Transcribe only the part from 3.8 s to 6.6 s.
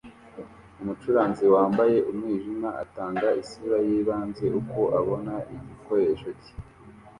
yibanze uko abona igikoresho cye